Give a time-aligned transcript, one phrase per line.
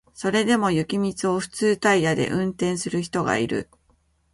[0.15, 3.69] それでも雪道を普通タイヤで運転する人がいる